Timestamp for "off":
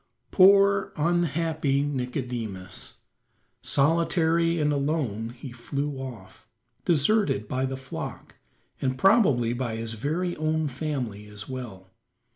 5.99-6.47